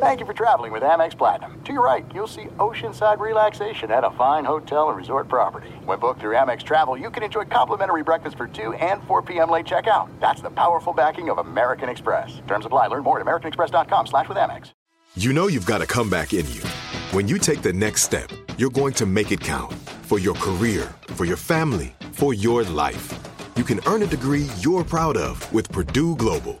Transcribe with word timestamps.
Thank 0.00 0.20
you 0.20 0.26
for 0.26 0.32
traveling 0.32 0.70
with 0.70 0.84
Amex 0.84 1.18
Platinum. 1.18 1.60
To 1.64 1.72
your 1.72 1.84
right, 1.84 2.06
you'll 2.14 2.28
see 2.28 2.44
oceanside 2.58 3.18
relaxation 3.18 3.90
at 3.90 4.04
a 4.04 4.12
fine 4.12 4.44
hotel 4.44 4.90
and 4.90 4.96
resort 4.96 5.26
property. 5.26 5.70
When 5.86 5.98
booked 5.98 6.20
through 6.20 6.36
Amex 6.36 6.62
Travel, 6.62 6.96
you 6.96 7.10
can 7.10 7.24
enjoy 7.24 7.46
complimentary 7.46 8.04
breakfast 8.04 8.36
for 8.36 8.46
2 8.46 8.74
and 8.74 9.02
4 9.08 9.22
p.m. 9.22 9.50
late 9.50 9.66
checkout. 9.66 10.08
That's 10.20 10.40
the 10.40 10.50
powerful 10.50 10.92
backing 10.92 11.30
of 11.30 11.38
American 11.38 11.88
Express. 11.88 12.40
Terms 12.46 12.64
apply. 12.64 12.86
Learn 12.86 13.02
more 13.02 13.18
at 13.18 13.26
americanexpress.com 13.26 14.06
slash 14.06 14.28
with 14.28 14.38
Amex. 14.38 14.70
You 15.16 15.32
know 15.32 15.48
you've 15.48 15.66
got 15.66 15.82
a 15.82 15.86
comeback 15.86 16.32
in 16.32 16.46
you. 16.52 16.62
When 17.10 17.26
you 17.26 17.36
take 17.36 17.62
the 17.62 17.72
next 17.72 18.02
step, 18.02 18.30
you're 18.56 18.70
going 18.70 18.92
to 18.94 19.04
make 19.04 19.32
it 19.32 19.40
count 19.40 19.72
for 20.02 20.20
your 20.20 20.36
career, 20.36 20.94
for 21.08 21.24
your 21.24 21.36
family, 21.36 21.96
for 22.12 22.32
your 22.34 22.62
life. 22.62 23.18
You 23.56 23.64
can 23.64 23.80
earn 23.86 24.04
a 24.04 24.06
degree 24.06 24.46
you're 24.60 24.84
proud 24.84 25.16
of 25.16 25.52
with 25.52 25.72
Purdue 25.72 26.14
Global. 26.14 26.60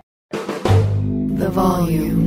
the 1.41 1.49
volume. 1.49 2.21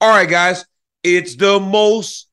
All 0.00 0.08
right, 0.08 0.28
guys. 0.28 0.64
It's 1.02 1.36
the 1.36 1.60
most, 1.60 2.28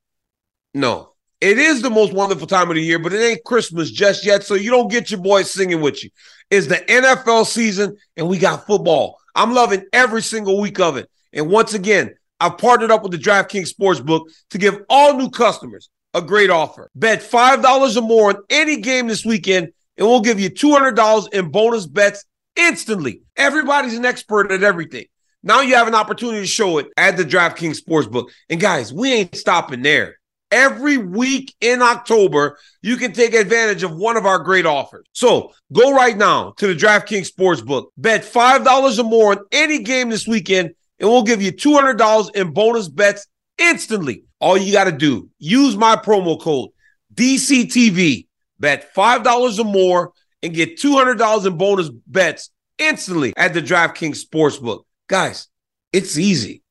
no, 0.73 1.13
it 1.41 1.59
is 1.59 1.81
the 1.81 1.89
most 1.89 2.13
wonderful 2.13 2.47
time 2.47 2.69
of 2.69 2.75
the 2.75 2.81
year, 2.81 2.97
but 2.97 3.11
it 3.11 3.21
ain't 3.21 3.43
Christmas 3.43 3.91
just 3.91 4.25
yet. 4.25 4.43
So 4.43 4.55
you 4.55 4.71
don't 4.71 4.89
get 4.89 5.11
your 5.11 5.19
boys 5.19 5.51
singing 5.51 5.81
with 5.81 6.01
you. 6.03 6.09
It's 6.49 6.67
the 6.67 6.77
NFL 6.77 7.45
season 7.45 7.97
and 8.15 8.29
we 8.29 8.37
got 8.37 8.65
football. 8.65 9.19
I'm 9.35 9.53
loving 9.53 9.83
every 9.91 10.21
single 10.21 10.61
week 10.61 10.79
of 10.79 10.95
it. 10.95 11.09
And 11.33 11.49
once 11.49 11.73
again, 11.73 12.15
I've 12.39 12.57
partnered 12.57 12.89
up 12.89 13.03
with 13.03 13.11
the 13.11 13.17
DraftKings 13.17 13.73
Sportsbook 13.73 14.31
to 14.51 14.57
give 14.57 14.81
all 14.89 15.17
new 15.17 15.29
customers 15.29 15.89
a 16.13 16.21
great 16.21 16.49
offer. 16.49 16.89
Bet 16.95 17.19
$5 17.19 17.97
or 17.97 18.01
more 18.01 18.29
on 18.29 18.37
any 18.49 18.77
game 18.77 19.07
this 19.07 19.25
weekend, 19.25 19.73
and 19.97 20.07
we'll 20.07 20.21
give 20.21 20.39
you 20.39 20.49
$200 20.49 21.33
in 21.33 21.49
bonus 21.49 21.85
bets 21.85 22.23
instantly. 22.55 23.21
Everybody's 23.35 23.97
an 23.97 24.05
expert 24.05 24.51
at 24.51 24.63
everything. 24.63 25.05
Now 25.43 25.61
you 25.61 25.75
have 25.75 25.87
an 25.87 25.95
opportunity 25.95 26.39
to 26.41 26.47
show 26.47 26.77
it 26.77 26.87
at 26.95 27.17
the 27.17 27.25
DraftKings 27.25 27.81
Sportsbook. 27.81 28.29
And 28.49 28.61
guys, 28.61 28.93
we 28.93 29.13
ain't 29.13 29.35
stopping 29.35 29.81
there. 29.81 30.17
Every 30.51 30.97
week 30.97 31.53
in 31.61 31.81
October, 31.81 32.59
you 32.81 32.95
can 32.95 33.11
take 33.11 33.33
advantage 33.33 33.83
of 33.83 33.95
one 33.95 34.17
of 34.17 34.25
our 34.25 34.39
great 34.39 34.65
offers. 34.65 35.05
So 35.11 35.51
go 35.73 35.93
right 35.93 36.15
now 36.15 36.51
to 36.57 36.67
the 36.67 36.75
DraftKings 36.75 37.31
Sportsbook. 37.33 37.87
Bet 37.97 38.23
$5 38.23 38.99
or 38.99 39.03
more 39.03 39.31
on 39.31 39.45
any 39.51 39.79
game 39.79 40.09
this 40.09 40.27
weekend, 40.27 40.75
and 40.99 41.09
we'll 41.09 41.23
give 41.23 41.41
you 41.41 41.51
$200 41.51 42.35
in 42.35 42.53
bonus 42.53 42.87
bets 42.87 43.27
instantly. 43.57 44.23
All 44.39 44.57
you 44.57 44.71
got 44.71 44.85
to 44.85 44.91
do, 44.91 45.29
use 45.39 45.75
my 45.75 45.95
promo 45.95 46.39
code 46.39 46.69
DCTV. 47.15 48.27
Bet 48.59 48.93
$5 48.93 49.59
or 49.59 49.65
more 49.65 50.13
and 50.43 50.53
get 50.53 50.77
$200 50.77 51.47
in 51.47 51.57
bonus 51.57 51.89
bets 51.89 52.49
instantly 52.77 53.33
at 53.37 53.53
the 53.53 53.61
DraftKings 53.61 54.23
Sportsbook. 54.23 54.83
Guys, 55.07 55.47
it's 55.91 56.17
easy. 56.17 56.61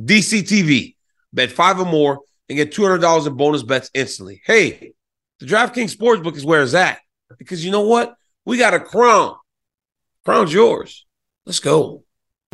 DCTV, 0.00 0.94
bet 1.32 1.50
five 1.50 1.80
or 1.80 1.84
more 1.84 2.20
and 2.48 2.56
get 2.56 2.72
$200 2.72 3.26
in 3.26 3.34
bonus 3.34 3.64
bets 3.64 3.90
instantly. 3.92 4.40
Hey, 4.46 4.92
the 5.40 5.46
DraftKings 5.46 5.94
Sportsbook 5.94 6.36
is 6.36 6.44
where 6.44 6.62
it's 6.62 6.74
at 6.74 7.00
because 7.38 7.64
you 7.64 7.70
know 7.70 7.82
what? 7.82 8.14
We 8.44 8.58
got 8.58 8.74
a 8.74 8.80
crown. 8.80 9.36
Crown's 10.24 10.52
yours. 10.52 11.06
Let's 11.44 11.60
go. 11.60 12.02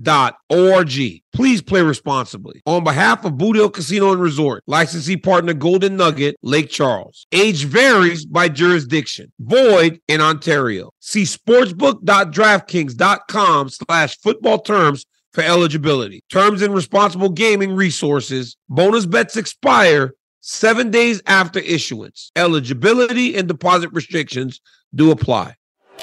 Please 1.33 1.61
play 1.61 1.81
responsibly. 1.81 2.61
On 2.65 2.81
behalf 2.83 3.23
of 3.25 3.37
Boot 3.37 3.57
Hill 3.57 3.69
Casino 3.69 4.13
and 4.13 4.21
Resort, 4.21 4.63
licensee 4.67 5.17
partner 5.17 5.53
Golden 5.53 5.97
Nugget, 5.97 6.37
Lake 6.41 6.69
Charles. 6.69 7.27
Age 7.33 7.65
varies 7.65 8.25
by 8.25 8.47
jurisdiction. 8.47 9.33
Void 9.39 9.99
in 10.07 10.21
Ontario. 10.21 10.91
See 11.01 11.23
sportsbook.draftkings.com 11.23 13.69
slash 13.69 14.17
football 14.19 14.59
terms 14.59 15.05
for 15.39 15.45
eligibility. 15.45 16.21
Terms 16.29 16.61
and 16.61 16.73
responsible 16.73 17.29
gaming 17.29 17.73
resources. 17.73 18.57
Bonus 18.67 19.05
bets 19.05 19.37
expire 19.37 20.13
seven 20.41 20.91
days 20.91 21.21
after 21.27 21.59
issuance. 21.59 22.31
Eligibility 22.35 23.37
and 23.37 23.47
deposit 23.47 23.89
restrictions 23.93 24.59
do 24.93 25.11
apply. 25.11 25.55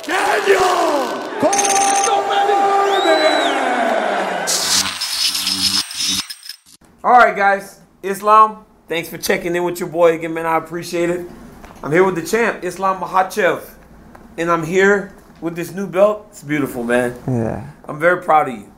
Daniel! 0.03 0.61
All 7.05 7.13
right, 7.13 7.37
guys. 7.37 7.81
Islam, 8.03 8.65
thanks 8.89 9.09
for 9.09 9.19
checking 9.19 9.55
in 9.55 9.65
with 9.65 9.79
your 9.81 9.89
boy 9.89 10.15
again, 10.15 10.33
man. 10.33 10.47
I 10.47 10.57
appreciate 10.57 11.11
it. 11.11 11.29
I'm 11.83 11.93
here 11.93 12.05
with 12.05 12.15
the 12.15 12.23
champ, 12.23 12.65
Islam 12.65 13.03
Makhachev. 13.03 13.69
And 14.39 14.51
I'm 14.51 14.65
here 14.65 15.15
with 15.41 15.57
this 15.57 15.73
new 15.73 15.87
belt. 15.87 16.27
It's 16.31 16.43
beautiful, 16.43 16.85
man. 16.85 17.15
Yeah. 17.29 17.71
I'm 17.85 18.01
very 18.01 18.23
proud 18.23 18.49
of 18.49 18.55
you. 18.55 18.73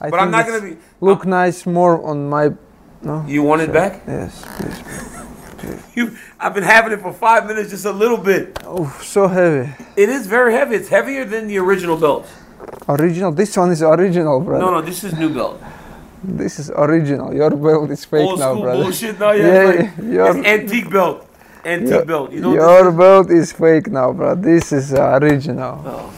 I 0.00 0.10
but 0.10 0.20
I'm 0.20 0.30
not 0.30 0.46
gonna 0.46 0.62
be. 0.62 0.76
look 1.00 1.26
nice 1.26 1.66
more 1.66 2.04
on 2.04 2.28
my. 2.28 2.52
No. 3.02 3.24
You 3.26 3.42
want 3.42 3.62
it 3.62 3.72
back? 3.72 4.02
Yes, 4.06 4.44
please. 4.56 5.14
You, 5.94 6.16
I've 6.38 6.54
been 6.54 6.62
having 6.62 6.92
it 6.92 7.00
for 7.00 7.12
five 7.12 7.46
minutes, 7.46 7.70
just 7.70 7.84
a 7.84 7.90
little 7.90 8.16
bit. 8.16 8.56
Oh, 8.64 8.86
so 9.02 9.26
heavy. 9.26 9.68
It 9.96 10.08
is 10.08 10.28
very 10.28 10.52
heavy. 10.52 10.76
It's 10.76 10.88
heavier 10.88 11.24
than 11.24 11.48
the 11.48 11.58
original 11.58 11.96
belt. 11.96 12.28
Original. 12.88 13.32
This 13.32 13.56
one 13.56 13.72
is 13.72 13.82
original, 13.82 14.40
brother. 14.40 14.64
No, 14.64 14.70
no, 14.74 14.80
this 14.80 15.02
is 15.02 15.14
new 15.14 15.28
belt. 15.34 15.60
This 16.22 16.58
is 16.58 16.70
original. 16.70 17.34
Your 17.34 17.50
belt 17.50 17.90
is 17.90 18.04
fake 18.04 18.26
Old 18.26 18.38
now, 18.38 18.52
school 18.52 18.62
brother. 18.62 18.82
bullshit. 18.82 19.18
No, 19.18 19.32
yeah, 19.32 19.46
yeah, 19.46 19.70
it's, 19.70 19.98
like, 19.98 20.06
your, 20.12 20.46
antique 20.46 20.90
belt. 20.90 21.28
Antique 21.64 21.90
your, 21.90 22.04
belt. 22.04 22.32
You 22.32 22.40
know 22.40 22.54
your 22.54 22.92
belt 22.92 23.30
is 23.30 23.52
fake 23.52 23.88
now, 23.88 24.12
bro. 24.12 24.34
This 24.34 24.72
is 24.72 24.94
original. 24.94 25.82
Oh, 25.84 26.14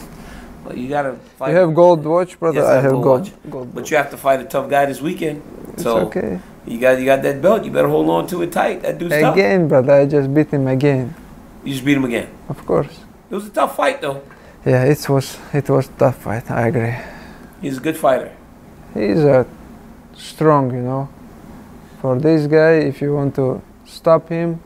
well, 0.71 0.83
you 0.83 0.89
gotta 0.89 1.15
fight. 1.37 1.51
You 1.51 1.57
have 1.57 1.73
gold 1.73 2.05
watch, 2.05 2.39
brother. 2.39 2.59
Yes, 2.59 2.67
I 2.67 2.75
have 2.75 2.83
have 2.83 2.91
gold 2.91 3.03
gold. 3.03 3.21
watch. 3.21 3.51
gold 3.51 3.75
but 3.75 3.91
you 3.91 3.97
have 3.97 4.09
to 4.11 4.17
fight 4.17 4.39
a 4.39 4.45
tough 4.45 4.69
guy 4.69 4.85
this 4.85 5.01
weekend. 5.01 5.41
It's 5.73 5.83
so 5.83 5.97
okay. 6.07 6.39
you 6.65 6.79
got 6.79 6.99
you 6.99 7.05
got 7.05 7.21
that 7.23 7.41
belt. 7.41 7.63
You 7.65 7.71
better 7.71 7.87
hold 7.87 8.09
on 8.09 8.27
to 8.27 8.41
it 8.41 8.51
tight. 8.51 8.81
That 8.81 8.97
dude's 8.97 9.19
tough. 9.19 9.35
Again, 9.35 9.67
brother. 9.67 9.93
I 9.93 10.05
just 10.05 10.33
beat 10.33 10.49
him 10.49 10.67
again. 10.67 11.15
You 11.63 11.73
just 11.73 11.85
beat 11.85 11.97
him 11.97 12.05
again. 12.05 12.29
Of 12.49 12.65
course. 12.65 12.99
It 13.29 13.35
was 13.35 13.47
a 13.47 13.51
tough 13.51 13.75
fight 13.75 14.01
though. 14.01 14.21
Yeah, 14.65 14.83
it 14.83 15.09
was 15.09 15.37
it 15.53 15.69
was 15.69 15.89
tough 15.97 16.23
fight. 16.23 16.49
I 16.51 16.67
agree. 16.67 16.95
He's 17.61 17.77
a 17.77 17.81
good 17.81 17.97
fighter. 17.97 18.31
He's 18.93 19.23
a 19.23 19.45
strong, 20.15 20.73
you 20.73 20.81
know. 20.81 21.09
For 22.01 22.19
this 22.19 22.47
guy, 22.47 22.89
if 22.89 23.01
you 23.01 23.13
want 23.13 23.35
to 23.35 23.61
stop 23.85 24.29
him, 24.29 24.59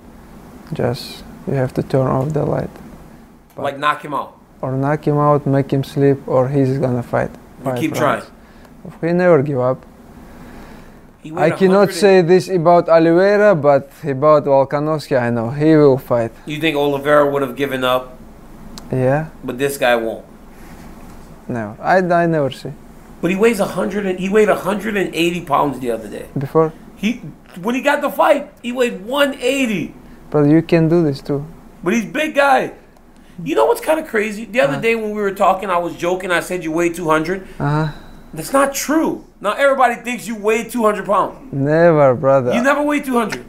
just 0.73 1.23
you 1.47 1.53
have 1.53 1.73
to 1.73 1.83
turn 1.83 2.07
off 2.07 2.33
the 2.33 2.45
light 2.45 2.69
Like 3.57 3.77
knock 3.77 4.03
him 4.03 4.13
out. 4.13 4.34
Or 4.65 4.71
knock 4.83 5.05
him 5.07 5.17
out, 5.17 5.45
make 5.45 5.69
him 5.71 5.83
sleep, 5.83 6.17
or 6.27 6.41
he's 6.49 6.77
gonna 6.79 7.03
fight. 7.03 7.29
You 7.65 7.73
keep 7.81 7.91
rounds. 7.91 7.99
trying. 7.99 8.25
We 9.01 9.13
never 9.13 9.39
give 9.43 9.59
up. 9.59 9.79
I 11.47 11.49
cannot 11.51 11.89
say 11.91 12.21
this 12.21 12.49
about 12.49 12.87
Oliveira, 12.87 13.55
but 13.55 13.89
about 14.03 14.45
Volkanovski, 14.45 15.15
I 15.19 15.29
know 15.31 15.49
he 15.49 15.75
will 15.75 15.97
fight. 15.97 16.31
You 16.45 16.59
think 16.59 16.75
Oliveira 16.77 17.25
would 17.31 17.41
have 17.41 17.55
given 17.55 17.83
up, 17.83 18.03
Yeah, 18.91 19.29
but 19.43 19.57
this 19.57 19.77
guy 19.77 19.95
won't. 19.95 20.25
no, 21.47 21.77
I, 21.81 21.97
I 22.21 22.25
never 22.27 22.51
see 22.51 22.73
But 23.21 23.31
he 23.31 23.37
weighs 23.37 23.59
100 23.59 24.05
and 24.05 24.19
he 24.19 24.29
weighed 24.29 24.49
180 24.49 25.41
pounds 25.45 25.79
the 25.79 25.89
other 25.95 26.07
day. 26.17 26.25
before. 26.37 26.69
He 26.95 27.11
He 27.13 27.61
when 27.65 27.73
he 27.77 27.81
got 27.81 28.01
the 28.01 28.11
fight, 28.21 28.43
he 28.61 28.71
weighed 28.79 28.97
180. 29.05 29.93
But 30.29 30.43
you 30.53 30.61
can 30.61 30.89
do 30.89 31.01
this 31.07 31.21
too. 31.21 31.41
But 31.83 31.93
he's 31.95 32.05
big 32.05 32.35
guy. 32.35 32.73
You 33.43 33.55
know 33.55 33.65
what's 33.65 33.81
kind 33.81 33.99
of 33.99 34.07
crazy? 34.07 34.45
The 34.45 34.61
other 34.61 34.79
day 34.79 34.95
when 34.95 35.11
we 35.11 35.21
were 35.21 35.33
talking, 35.33 35.69
I 35.69 35.77
was 35.77 35.95
joking. 35.95 36.31
I 36.31 36.39
said 36.39 36.63
you 36.63 36.71
weigh 36.71 36.89
200. 36.89 37.41
Uh 37.41 37.45
huh. 37.85 37.91
That's 38.33 38.53
not 38.53 38.73
true. 38.73 39.25
Now 39.41 39.53
everybody 39.53 39.95
thinks 39.95 40.27
you 40.27 40.35
weigh 40.35 40.63
200 40.69 41.05
pounds. 41.05 41.53
Never, 41.53 42.15
brother. 42.15 42.53
You 42.53 42.61
never 42.63 42.81
weigh 42.83 43.01
200. 43.01 43.45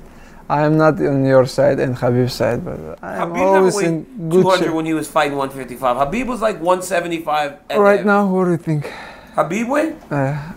I'm 0.48 0.76
not 0.76 0.94
on 1.00 1.24
your 1.24 1.44
side 1.46 1.80
and 1.80 1.96
Khabib's 1.96 2.32
side, 2.34 2.64
but 2.64 2.78
I'm 3.02 3.32
Khabib 3.32 3.38
always 3.40 3.78
in 3.78 4.04
good 4.28 4.42
200 4.42 4.64
shape. 4.66 4.74
when 4.74 4.86
he 4.86 4.94
was 4.94 5.08
fighting 5.08 5.36
155. 5.36 5.96
Khabib 5.96 6.26
was 6.26 6.40
like 6.40 6.56
175. 6.60 7.58
Right 7.76 8.04
now, 8.06 8.26
what 8.28 8.44
do 8.44 8.52
you 8.52 8.56
think? 8.56 8.92
Khabib 9.34 9.68
weigh? 9.68 9.96
Uh, 10.10 10.52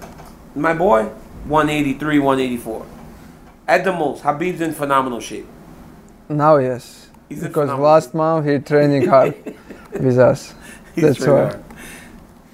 My 0.53 0.73
boy, 0.75 1.05
183, 1.45 2.19
184. 2.19 2.85
At 3.67 3.83
the 3.83 3.91
most, 3.93 4.21
Khabib's 4.23 4.61
in 4.61 4.73
phenomenal 4.73 5.19
shape. 5.19 5.47
now, 6.27 6.57
yes. 6.57 6.98
He's 7.29 7.43
because 7.43 7.69
last 7.79 8.13
month 8.13 8.47
he 8.47 8.57
training 8.59 9.05
hard 9.07 9.35
with 9.93 10.17
us. 10.17 10.53
He's 10.95 11.03
That's 11.03 11.19
why. 11.19 11.27
hard. 11.27 11.63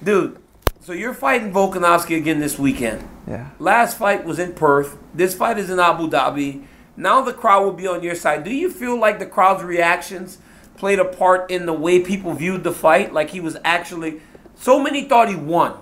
Dude, 0.04 0.38
so 0.80 0.92
you're 0.92 1.14
fighting 1.14 1.52
Volkanovski 1.52 2.16
again 2.16 2.38
this 2.38 2.58
weekend. 2.58 3.08
Yeah. 3.26 3.50
Last 3.58 3.98
fight 3.98 4.24
was 4.24 4.38
in 4.38 4.52
Perth. 4.52 4.96
This 5.14 5.34
fight 5.34 5.58
is 5.58 5.70
in 5.70 5.80
Abu 5.80 6.08
Dhabi. 6.08 6.64
Now 6.96 7.22
the 7.22 7.32
crowd 7.32 7.64
will 7.64 7.72
be 7.72 7.86
on 7.86 8.02
your 8.02 8.14
side. 8.14 8.44
Do 8.44 8.54
you 8.54 8.70
feel 8.70 8.98
like 8.98 9.18
the 9.18 9.26
crowd's 9.26 9.64
reactions 9.64 10.38
played 10.76 10.98
a 10.98 11.04
part 11.04 11.50
in 11.50 11.66
the 11.66 11.72
way 11.72 12.00
people 12.00 12.34
viewed 12.34 12.62
the 12.62 12.72
fight? 12.72 13.12
Like 13.12 13.30
he 13.30 13.40
was 13.40 13.56
actually. 13.64 14.20
So 14.54 14.80
many 14.80 15.04
thought 15.04 15.28
he 15.28 15.36
won. 15.36 15.74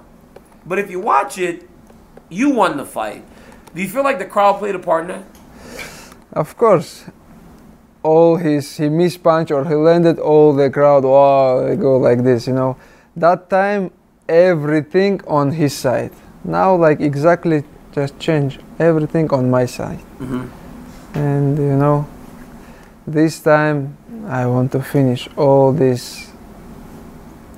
But 0.66 0.78
if 0.78 0.90
you 0.90 1.00
watch 1.00 1.36
it, 1.36 1.68
you 2.28 2.50
won 2.50 2.76
the 2.76 2.86
fight. 2.86 3.24
Do 3.74 3.82
you 3.82 3.88
feel 3.88 4.02
like 4.04 4.18
the 4.18 4.24
crowd 4.24 4.58
played 4.58 4.74
a 4.74 4.78
part 4.78 5.02
in 5.02 5.08
that? 5.08 5.24
Of 6.32 6.56
course. 6.56 7.04
All 8.04 8.36
his 8.36 8.76
he 8.76 8.88
missed 8.90 9.22
punch 9.22 9.50
or 9.50 9.64
he 9.64 9.74
landed 9.74 10.18
all 10.18 10.52
the 10.52 10.68
crowd 10.68 11.04
wow 11.04 11.66
they 11.66 11.74
go 11.74 11.96
like 11.96 12.22
this 12.22 12.46
you 12.46 12.52
know? 12.52 12.76
That 13.16 13.48
time 13.48 13.90
everything 14.28 15.20
on 15.26 15.52
his 15.52 15.74
side. 15.74 16.12
Now 16.44 16.76
like 16.76 17.00
exactly 17.00 17.64
just 17.92 18.18
change 18.18 18.58
everything 18.78 19.32
on 19.32 19.50
my 19.50 19.64
side. 19.64 20.04
Mm-hmm. 20.18 21.18
And 21.18 21.58
you 21.58 21.76
know 21.76 22.06
this 23.06 23.40
time 23.40 23.96
I 24.28 24.46
want 24.46 24.72
to 24.72 24.82
finish 24.82 25.28
all 25.36 25.72
this 25.72 26.30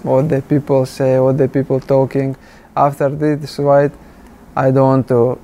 what 0.03 0.29
the 0.29 0.43
people 0.43 0.87
say 0.87 1.19
what 1.19 1.39
the 1.39 1.49
people 1.49 1.81
talking. 1.81 2.37
After 2.77 3.09
this 3.09 3.57
fight 3.57 3.93
I 4.55 4.71
don't 4.71 4.87
want 4.87 5.09
to 5.09 5.41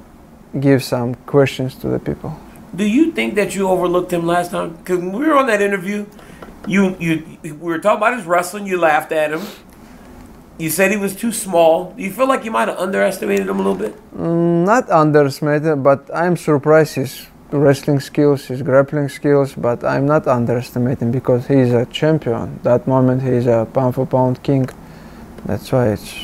give 0.61 0.85
some 0.85 1.17
questions 1.27 1.75
to 1.77 1.89
the 1.89 1.99
people 1.99 2.39
Do 2.75 2.87
you 2.87 3.13
think 3.13 3.35
that 3.35 3.55
you 3.55 3.69
overlooked 3.69 4.13
him 4.13 4.27
last 4.27 4.51
time? 4.51 4.77
Because 4.77 4.99
when 4.99 5.13
we 5.13 5.27
were 5.27 5.37
on 5.37 5.47
that 5.47 5.61
interview, 5.61 6.07
you 6.67 6.97
you 6.99 7.39
we 7.43 7.53
were 7.53 7.79
talking 7.79 7.99
about 7.99 8.17
his 8.17 8.27
wrestling. 8.27 8.67
You 8.67 8.79
laughed 8.79 9.13
at 9.13 9.33
him. 9.33 9.43
You 10.59 10.71
said 10.71 10.91
he 10.91 10.97
was 10.97 11.15
too 11.17 11.33
small. 11.33 11.93
Do 11.93 12.03
you 12.03 12.11
feel 12.11 12.29
like 12.29 12.45
you 12.45 12.51
might 12.51 12.69
have 12.69 12.79
underestimated 12.79 13.49
him 13.49 13.59
a 13.59 13.63
little 13.63 13.75
bit? 13.75 13.95
Mm, 14.15 14.65
not 14.65 14.89
underestimated, 14.91 15.83
but 15.83 16.09
I'm 16.15 16.37
surprised 16.37 16.95
his 16.95 17.27
wrestling 17.51 18.01
skills, 18.01 18.47
his 18.47 18.63
grappling 18.63 19.09
skills, 19.09 19.55
but 19.55 19.85
I'm 19.85 20.07
not 20.07 20.27
underestimating 20.27 21.11
because 21.11 21.47
he's 21.47 21.73
a 21.73 21.85
champion. 21.87 22.61
That 22.63 22.87
moment 22.87 23.23
he's 23.23 23.47
a 23.47 23.67
pound 23.73 23.97
for 23.97 24.07
pound 24.07 24.43
king. 24.43 24.69
That's 25.45 25.73
why 25.73 25.89
it's 25.89 26.15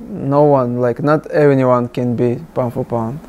no 0.00 0.44
one 0.44 0.80
like 0.80 1.02
not 1.02 1.32
anyone 1.32 1.88
can 1.88 2.14
be 2.14 2.44
pound 2.54 2.74
for 2.74 2.84
pound. 2.84 3.20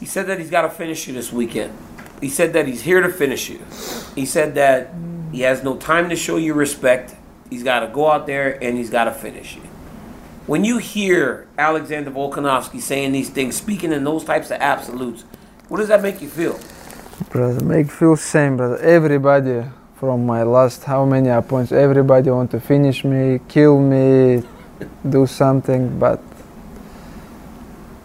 He 0.00 0.06
said 0.06 0.26
that 0.26 0.38
he's 0.38 0.50
got 0.50 0.62
to 0.62 0.70
finish 0.70 1.06
you 1.06 1.14
this 1.14 1.32
weekend. 1.32 1.76
He 2.20 2.28
said 2.28 2.52
that 2.52 2.66
he's 2.66 2.82
here 2.82 3.00
to 3.00 3.08
finish 3.08 3.48
you. 3.48 3.60
He 4.14 4.26
said 4.26 4.54
that 4.54 4.92
he 5.32 5.42
has 5.42 5.62
no 5.62 5.76
time 5.76 6.08
to 6.08 6.16
show 6.16 6.36
you 6.36 6.54
respect. 6.54 7.14
He's 7.50 7.62
got 7.62 7.80
to 7.80 7.88
go 7.88 8.10
out 8.10 8.26
there 8.26 8.62
and 8.62 8.76
he's 8.76 8.90
got 8.90 9.04
to 9.04 9.12
finish 9.12 9.56
you. 9.56 9.62
When 10.46 10.64
you 10.64 10.78
hear 10.78 11.46
Alexander 11.58 12.10
Volkanovski 12.10 12.80
saying 12.80 13.12
these 13.12 13.28
things, 13.28 13.56
speaking 13.56 13.92
in 13.92 14.04
those 14.04 14.24
types 14.24 14.50
of 14.50 14.60
absolutes, 14.60 15.24
what 15.68 15.78
does 15.78 15.88
that 15.88 16.02
make 16.02 16.22
you 16.22 16.28
feel? 16.28 16.58
Brother, 17.30 17.62
make 17.64 17.90
feel 17.90 18.16
same, 18.16 18.56
brother. 18.56 18.78
Everybody 18.78 19.64
from 19.96 20.24
my 20.24 20.44
last 20.44 20.84
how 20.84 21.04
many 21.04 21.28
opponents, 21.28 21.72
everybody 21.72 22.30
want 22.30 22.50
to 22.52 22.60
finish 22.60 23.04
me, 23.04 23.40
kill 23.48 23.78
me, 23.78 24.42
do 25.08 25.26
something, 25.26 25.98
but 25.98 26.22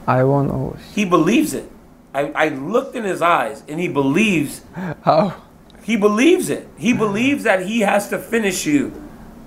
I 0.08 0.24
won 0.24 0.50
always. 0.50 0.82
He 0.94 1.06
believes 1.06 1.54
it. 1.54 1.72
I, 2.14 2.32
I 2.36 2.48
looked 2.50 2.96
in 2.96 3.04
his 3.04 3.22
eyes 3.22 3.64
and 3.68 3.80
he 3.80 3.88
believes 3.88 4.62
How? 5.04 5.42
he 5.84 5.96
believes 5.98 6.50
it. 6.50 6.68
He 6.78 6.94
believes 6.94 7.44
that 7.44 7.66
he 7.66 7.82
has 7.82 8.10
to 8.10 8.18
finish 8.20 8.66
you 8.66 8.92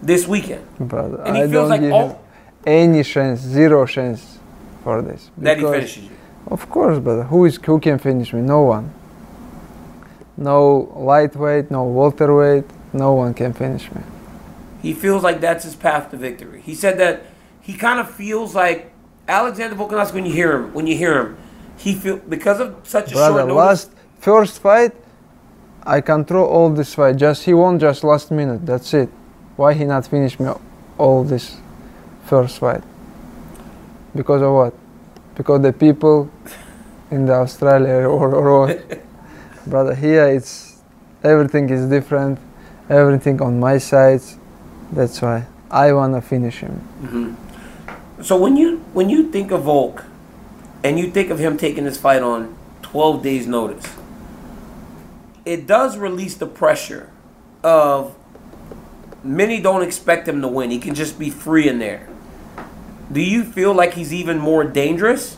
this 0.03 0.27
weekend. 0.27 0.67
Brother, 0.79 1.23
And 1.25 1.37
he 1.37 1.43
I 1.43 1.49
feels 1.49 1.69
don't 1.71 1.83
like 1.83 1.93
all- 1.93 2.23
any 2.67 3.03
chance, 3.05 3.41
zero 3.41 3.87
chance 3.87 4.39
for 4.83 5.01
this. 5.03 5.31
That 5.39 5.59
he 5.59 5.65
finishes 5.65 6.05
you. 6.05 6.11
Of 6.49 6.69
course, 6.69 6.99
brother. 6.99 7.23
Who 7.25 7.45
is 7.45 7.57
who 7.57 7.79
can 7.81 7.99
finish 7.99 8.33
me? 8.33 8.41
No 8.41 8.63
one. 8.63 8.93
No 10.37 10.93
lightweight, 10.97 11.71
no 11.71 11.85
welterweight. 11.85 12.65
No 12.93 13.12
one 13.15 13.35
can 13.35 13.53
finish 13.53 13.91
me. 13.93 14.03
He 14.83 14.93
feels 14.93 15.23
like 15.23 15.41
that's 15.41 15.65
his 15.65 15.75
path 15.75 16.11
to 16.11 16.17
victory. 16.17 16.61
He 16.61 16.75
said 16.75 16.99
that 16.99 17.23
he 17.61 17.75
kind 17.75 17.99
of 17.99 18.11
feels 18.11 18.55
like 18.55 18.93
Alexander 19.29 19.75
Volkanovski 19.77 20.15
when 20.15 20.27
you 20.27 20.33
hear 20.33 20.53
him, 20.53 20.73
when 20.75 20.87
you 20.87 20.97
hear 20.97 21.19
him, 21.21 21.37
he 21.78 21.94
feel 21.94 22.17
because 22.19 22.61
of 22.61 22.76
such 22.84 23.12
a 23.12 23.14
Brother, 23.14 23.40
short 23.40 23.49
notice. 23.49 23.56
last 23.56 23.90
first 24.19 24.61
fight, 24.61 24.93
I 25.82 26.00
control 26.00 26.46
all 26.46 26.70
this 26.70 26.94
fight. 26.94 27.17
Just 27.17 27.44
he 27.44 27.55
won 27.55 27.78
just 27.78 28.02
last 28.05 28.31
minute. 28.31 28.67
That's 28.67 28.93
it. 28.94 29.08
Why 29.56 29.73
he 29.75 29.84
not 29.84 30.06
finish 30.06 30.38
me 30.40 30.50
all 30.99 31.25
this 31.25 31.56
first 32.25 32.58
fight? 32.58 32.82
Because 34.14 34.43
of 34.43 34.52
what? 34.52 34.75
Because 35.34 35.62
the 35.62 35.73
people 35.73 36.31
in 37.11 37.26
the 37.26 37.34
Australia 37.34 38.08
or, 38.08 38.34
or? 38.34 38.75
Brother, 39.67 39.94
here 39.94 40.26
it's 40.28 40.82
everything 41.25 41.69
is 41.70 41.87
different. 41.88 42.38
Everything 42.88 43.40
on 43.43 43.58
my 43.58 43.78
side. 43.78 44.20
That's 44.93 45.20
why 45.20 45.46
I 45.70 45.93
wanna 45.93 46.23
finish 46.23 46.58
him. 46.58 46.81
Mm-hmm. 47.02 48.23
So 48.23 48.37
when 48.40 48.56
you 48.56 48.78
when 48.93 49.11
you 49.11 49.31
think 49.31 49.50
of 49.50 49.62
Volk, 49.62 50.05
and 50.87 51.00
you 51.00 51.11
think 51.11 51.31
of 51.31 51.41
him 51.41 51.56
taking 51.59 51.83
this 51.83 51.99
fight 51.99 52.23
on 52.23 52.56
12 52.83 53.21
days 53.21 53.47
notice, 53.49 53.93
it 55.44 55.67
does 55.67 55.99
release 55.99 56.37
the 56.37 56.47
pressure 56.47 57.11
of 57.64 58.14
many 59.25 59.61
don't 59.61 59.83
expect 59.83 60.28
him 60.28 60.40
to 60.43 60.47
win. 60.47 60.71
He 60.71 60.78
can 60.78 60.95
just 60.95 61.19
be 61.19 61.28
free 61.28 61.69
in 61.69 61.81
there. 61.81 62.09
Do 63.11 63.21
you 63.21 63.43
feel 63.43 63.75
like 63.75 63.95
he's 63.95 64.14
even 64.14 64.38
more 64.38 64.62
dangerous? 64.62 65.37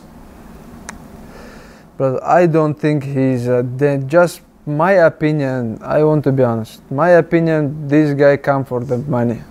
But 1.97 2.21
I 2.21 2.45
don't 2.45 2.75
think 2.75 3.03
he's 3.03 3.47
uh, 3.47 3.63
just 4.05 4.41
my 4.67 4.91
opinion. 4.91 5.79
I 5.81 6.03
want 6.03 6.23
to 6.25 6.31
be 6.31 6.43
honest. 6.43 6.79
My 6.91 7.09
opinion. 7.09 7.87
This 7.87 8.13
guy 8.13 8.37
come 8.37 8.65
for 8.65 8.83
the 8.83 8.99
money. 8.99 9.41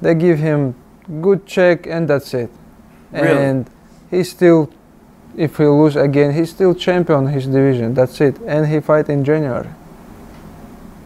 They 0.00 0.14
give 0.14 0.38
him 0.38 0.74
good 1.20 1.44
check 1.46 1.86
and 1.86 2.08
that's 2.08 2.32
it. 2.32 2.50
Really? 3.12 3.28
And 3.28 3.70
he 4.10 4.24
still, 4.24 4.72
if 5.36 5.58
he 5.58 5.64
lose 5.64 5.96
again, 5.96 6.32
he's 6.32 6.50
still 6.50 6.74
champion 6.74 7.26
his 7.28 7.46
division. 7.46 7.94
That's 7.94 8.20
it. 8.20 8.38
And 8.46 8.66
he 8.66 8.80
fight 8.80 9.08
in 9.08 9.24
January. 9.24 9.68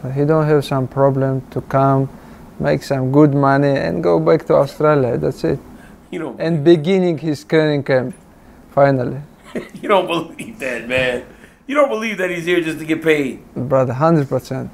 But 0.01 0.13
he 0.13 0.25
don't 0.25 0.47
have 0.47 0.65
some 0.65 0.87
problem 0.87 1.41
to 1.51 1.61
come, 1.61 2.09
make 2.59 2.83
some 2.83 3.11
good 3.11 3.33
money 3.33 3.69
and 3.69 4.01
go 4.01 4.19
back 4.19 4.45
to 4.47 4.55
Australia. 4.55 5.17
That's 5.17 5.43
it. 5.43 5.59
You 6.09 6.19
don't 6.19 6.39
And 6.39 6.63
beginning 6.63 7.17
his 7.19 7.43
training 7.43 7.83
camp, 7.83 8.15
finally. 8.71 9.21
you 9.81 9.87
don't 9.87 10.07
believe 10.07 10.59
that, 10.59 10.87
man. 10.87 11.25
You 11.67 11.75
don't 11.75 11.89
believe 11.89 12.17
that 12.17 12.29
he's 12.29 12.45
here 12.45 12.61
just 12.61 12.79
to 12.79 12.85
get 12.85 13.01
paid. 13.01 13.43
Brother, 13.55 13.93
hundred 13.93 14.27
percent. 14.27 14.71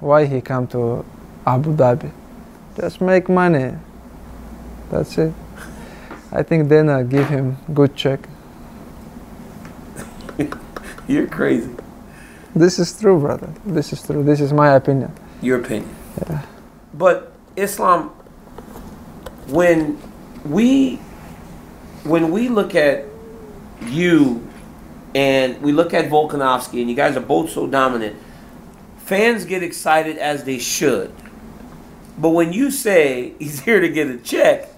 Why 0.00 0.26
he 0.26 0.40
come 0.40 0.66
to 0.68 1.04
Abu 1.46 1.74
Dhabi? 1.74 2.10
Just 2.76 3.00
make 3.00 3.28
money. 3.28 3.76
That's 4.90 5.16
it. 5.16 5.32
I 6.34 6.42
think 6.42 6.68
then 6.68 6.90
I 6.90 7.04
give 7.04 7.28
him 7.28 7.56
good 7.72 7.94
check. 7.94 8.28
You're 11.08 11.28
crazy. 11.28 11.70
This 12.54 12.80
is 12.80 12.98
true, 12.98 13.20
brother. 13.20 13.52
This 13.64 13.92
is 13.92 14.02
true. 14.02 14.24
This 14.24 14.40
is 14.40 14.52
my 14.52 14.74
opinion. 14.74 15.12
Your 15.40 15.60
opinion. 15.60 15.94
Yeah. 16.28 16.44
But 16.92 17.32
Islam, 17.56 18.08
when 19.46 20.00
we 20.44 20.96
when 22.02 22.32
we 22.32 22.48
look 22.48 22.74
at 22.74 23.04
you 23.86 24.46
and 25.14 25.60
we 25.62 25.72
look 25.72 25.94
at 25.94 26.10
Volkanovski 26.10 26.80
and 26.80 26.90
you 26.90 26.96
guys 26.96 27.16
are 27.16 27.20
both 27.20 27.50
so 27.50 27.66
dominant, 27.66 28.16
fans 28.98 29.44
get 29.44 29.62
excited 29.62 30.18
as 30.18 30.44
they 30.44 30.58
should. 30.58 31.12
But 32.18 32.30
when 32.30 32.52
you 32.52 32.70
say 32.72 33.34
he's 33.38 33.60
here 33.60 33.80
to 33.80 33.88
get 33.88 34.08
a 34.08 34.18
check, 34.18 34.73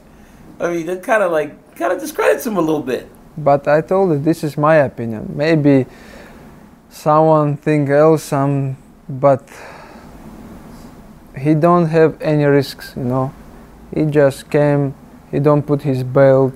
I 0.59 0.71
mean 0.71 0.87
that 0.87 1.03
kind 1.03 1.23
of 1.23 1.33
like 1.33 1.77
kind 1.77 1.93
of 1.93 2.01
discredits 2.01 2.47
him 2.47 2.57
a 2.57 2.61
little 2.61 2.83
bit. 2.83 3.09
But 3.37 3.69
I 3.69 3.83
told 3.83 4.11
you 4.11 4.19
this 4.19 4.43
is 4.43 4.57
my 4.57 4.77
opinion. 4.77 5.33
Maybe 5.37 5.87
someone 6.89 7.57
think 7.57 7.91
else, 7.91 8.23
some, 8.23 8.77
but 9.09 9.43
he 11.37 11.55
don't 11.55 11.87
have 11.87 12.21
any 12.23 12.45
risks, 12.45 12.95
you 12.97 13.05
know. 13.05 13.33
He 13.95 14.05
just 14.07 14.51
came. 14.51 14.95
He 15.31 15.39
don't 15.39 15.63
put 15.63 15.83
his 15.83 16.03
belt, 16.03 16.55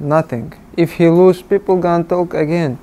nothing. 0.00 0.52
If 0.76 0.94
he 0.94 1.08
lose, 1.08 1.40
people 1.42 1.76
gonna 1.76 2.04
talk 2.04 2.34
again. 2.34 2.78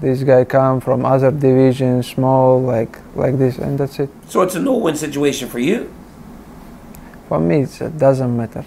This 0.00 0.22
guy 0.22 0.44
come 0.44 0.80
from 0.80 1.04
other 1.04 1.30
division, 1.32 2.02
small, 2.02 2.62
like 2.62 2.98
like 3.16 3.38
this, 3.38 3.58
and 3.58 3.78
that's 3.78 3.98
it. 3.98 4.10
So 4.28 4.42
it's 4.42 4.54
a 4.54 4.60
no-win 4.60 4.94
situation 4.94 5.48
for 5.48 5.58
you. 5.58 5.92
For 7.28 7.40
me, 7.40 7.62
it 7.62 7.98
doesn't 7.98 8.36
matter. 8.36 8.64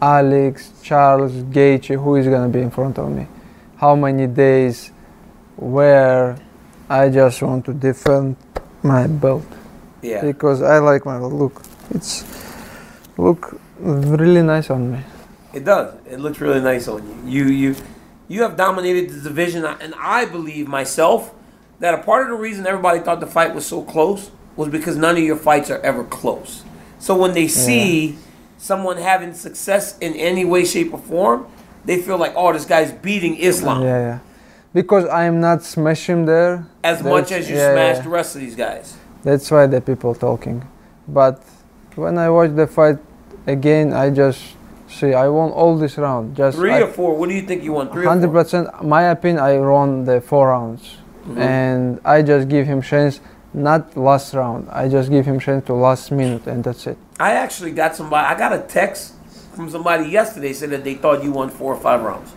Alex, 0.00 0.72
Charles, 0.82 1.32
Gaethje, 1.32 2.02
who 2.02 2.16
is 2.16 2.26
gonna 2.26 2.48
be 2.48 2.60
in 2.60 2.70
front 2.70 2.98
of 2.98 3.10
me? 3.10 3.26
How 3.76 3.94
many 3.94 4.26
days? 4.26 4.92
Where? 5.56 6.36
I 6.88 7.08
just 7.08 7.42
want 7.42 7.64
to 7.66 7.72
defend 7.74 8.36
my 8.82 9.06
belt 9.06 9.44
Yeah. 10.02 10.22
because 10.22 10.62
I 10.62 10.78
like 10.78 11.04
my 11.04 11.18
look. 11.18 11.62
It's 11.90 12.24
look 13.16 13.60
really 13.78 14.42
nice 14.42 14.70
on 14.70 14.92
me. 14.92 15.00
It 15.52 15.64
does. 15.64 15.94
It 16.10 16.18
looks 16.20 16.40
really 16.40 16.60
nice 16.60 16.88
on 16.88 17.02
you. 17.26 17.44
You 17.44 17.50
you 17.52 17.76
you 18.28 18.42
have 18.42 18.56
dominated 18.56 19.10
the 19.10 19.20
division, 19.20 19.64
and 19.64 19.94
I 20.00 20.24
believe 20.24 20.66
myself 20.68 21.32
that 21.80 21.94
a 21.94 21.98
part 21.98 22.22
of 22.24 22.28
the 22.36 22.42
reason 22.42 22.66
everybody 22.66 23.00
thought 23.00 23.20
the 23.20 23.26
fight 23.26 23.54
was 23.54 23.66
so 23.66 23.82
close 23.82 24.30
was 24.56 24.68
because 24.68 24.96
none 24.96 25.16
of 25.16 25.22
your 25.22 25.36
fights 25.36 25.70
are 25.70 25.80
ever 25.80 26.04
close. 26.04 26.62
So 26.98 27.16
when 27.16 27.32
they 27.32 27.48
see 27.48 28.18
someone 28.60 28.98
having 28.98 29.32
success 29.34 29.96
in 29.98 30.12
any 30.14 30.44
way, 30.44 30.64
shape, 30.64 30.92
or 30.92 30.98
form, 30.98 31.46
they 31.86 31.96
feel 32.02 32.18
like, 32.18 32.34
oh, 32.36 32.52
this 32.52 32.66
guy's 32.66 32.92
beating 32.92 33.36
Islam 33.36 33.82
Yeah, 33.82 33.98
yeah. 33.98 34.18
Because 34.72 35.04
I'm 35.08 35.40
not 35.40 35.64
smashing 35.64 36.26
there. 36.26 36.66
as 36.84 37.02
much 37.02 37.32
as 37.32 37.48
you 37.50 37.56
yeah, 37.56 37.72
smashed 37.72 37.96
yeah. 37.98 38.02
the 38.04 38.08
rest 38.10 38.34
of 38.36 38.40
these 38.42 38.54
guys. 38.54 38.96
That's 39.24 39.50
why 39.50 39.66
the 39.66 39.80
people 39.80 40.14
talking. 40.14 40.62
But 41.08 41.42
when 41.96 42.18
I 42.18 42.28
watch 42.30 42.52
the 42.54 42.66
fight 42.66 42.98
again, 43.46 43.92
I 43.92 44.10
just 44.10 44.40
see 44.88 45.12
I 45.14 45.26
won 45.28 45.50
all 45.50 45.76
this 45.76 45.96
round. 45.98 46.36
Just 46.36 46.56
Three 46.58 46.72
I- 46.72 46.82
or 46.82 46.86
four? 46.98 47.16
What 47.16 47.28
do 47.30 47.34
you 47.34 47.42
think 47.42 47.64
you 47.64 47.72
won? 47.72 47.90
Three 47.90 48.04
or 48.04 48.08
Hundred 48.08 48.28
four? 48.30 48.44
percent. 48.44 48.68
My 48.84 49.02
opinion, 49.16 49.42
I 49.42 49.58
won 49.58 50.04
the 50.04 50.20
four 50.20 50.48
rounds, 50.48 50.96
Mm-hmm. 51.26 51.38
and 51.38 52.00
I 52.04 52.22
just 52.22 52.48
give 52.48 52.66
him 52.66 52.80
chance. 52.80 53.20
Not 53.52 53.96
last 53.96 54.32
round. 54.34 54.68
I 54.70 54.88
just 54.88 55.10
give 55.10 55.26
him 55.26 55.40
chance 55.40 55.66
to 55.66 55.74
last 55.74 56.12
minute, 56.12 56.46
and 56.46 56.62
that's 56.62 56.86
it. 56.86 56.96
I 57.18 57.32
actually 57.32 57.72
got 57.72 57.96
somebody. 57.96 58.26
I 58.26 58.38
got 58.38 58.52
a 58.52 58.60
text 58.60 59.14
from 59.54 59.68
somebody 59.70 60.08
yesterday 60.08 60.52
said 60.52 60.70
that 60.70 60.84
they 60.84 60.94
thought 60.94 61.24
you 61.24 61.32
won 61.32 61.50
four 61.50 61.74
or 61.74 61.80
five 61.80 62.02
rounds. 62.02 62.32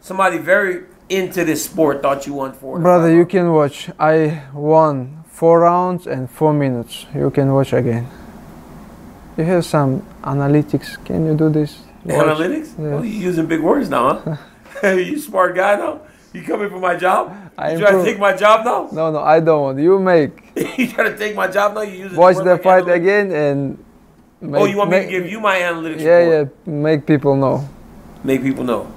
Somebody 0.00 0.38
very 0.38 0.84
into 1.08 1.44
this 1.44 1.64
sport 1.64 2.00
thought 2.00 2.26
you 2.26 2.34
won 2.34 2.52
four. 2.52 2.78
Brother, 2.78 3.12
you 3.12 3.26
can 3.26 3.52
watch. 3.52 3.90
I 3.98 4.44
won 4.54 5.24
four 5.28 5.60
rounds 5.60 6.06
and 6.06 6.30
four 6.30 6.52
minutes. 6.52 7.06
You 7.14 7.30
can 7.30 7.52
watch 7.52 7.72
again. 7.72 8.08
You 9.36 9.44
have 9.44 9.64
some 9.64 10.02
analytics. 10.22 11.04
Can 11.04 11.26
you 11.26 11.36
do 11.36 11.48
this? 11.50 11.80
Watch. 12.04 12.26
analytics. 12.26 12.78
Yeah. 12.78 12.98
Oh, 12.98 13.02
you 13.02 13.18
using 13.18 13.46
big 13.46 13.60
words 13.60 13.88
now, 13.88 14.20
huh? 14.20 14.36
you 14.82 15.18
smart 15.18 15.54
guy 15.54 15.76
now. 15.76 16.00
You 16.32 16.42
coming 16.42 16.70
for 16.70 16.78
my 16.78 16.96
job? 16.96 17.36
I 17.58 17.72
you 17.72 17.78
trying 17.78 17.98
to 17.98 18.04
take 18.04 18.18
my 18.18 18.34
job 18.34 18.64
now? 18.64 18.88
No, 18.92 19.10
no, 19.12 19.20
I 19.20 19.40
don't 19.40 19.60
want. 19.60 19.78
You 19.78 19.98
make. 19.98 20.30
you 20.78 20.88
trying 20.88 21.12
to 21.12 21.18
take 21.18 21.36
my 21.36 21.46
job 21.48 21.74
now? 21.74 21.82
You 21.82 22.04
using 22.04 22.16
Watch 22.18 22.36
the 22.36 22.44
like 22.44 22.62
fight 22.62 22.84
analytics? 22.84 22.94
again 22.96 23.32
and. 23.32 23.84
Make, 24.40 24.60
Oh, 24.60 24.64
you 24.64 24.76
want 24.76 24.90
me 24.90 25.00
to 25.04 25.06
give 25.06 25.26
you 25.30 25.38
my 25.40 25.56
analytics 25.56 26.00
Yeah, 26.00 26.16
report? 26.16 26.56
yeah. 26.66 26.72
Make 26.72 27.06
people 27.06 27.36
know. 27.36 27.68
Make 28.24 28.42
people 28.42 28.64
know. 28.64 28.90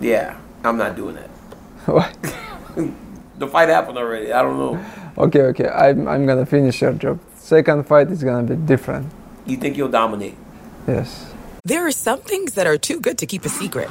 Yeah, 0.00 0.38
I'm 0.64 0.76
not 0.78 0.96
doing 0.96 1.16
that. 1.16 1.28
What? 1.88 2.16
The 3.38 3.46
fight 3.48 3.68
happened 3.68 3.98
already. 3.98 4.32
I 4.32 4.42
don't 4.42 4.58
know. 4.58 4.84
okay, 5.26 5.42
okay. 5.52 5.68
I'm, 5.68 6.06
I'm 6.08 6.26
gonna 6.26 6.46
finish 6.46 6.80
your 6.80 6.92
job. 6.92 7.18
Second 7.36 7.86
fight 7.86 8.10
is 8.10 8.22
gonna 8.22 8.42
be 8.44 8.56
different. 8.56 9.10
You 9.46 9.56
think 9.56 9.76
you'll 9.76 9.88
dominate? 9.92 10.36
Yes. 10.86 11.32
There 11.64 11.86
are 11.86 11.90
some 11.92 12.20
things 12.20 12.54
that 12.54 12.66
are 12.66 12.78
too 12.78 13.00
good 13.00 13.18
to 13.18 13.26
keep 13.26 13.44
a 13.44 13.48
secret. 13.48 13.90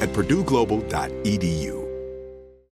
at 0.00 0.12
purdueglobal.edu. 0.12 1.79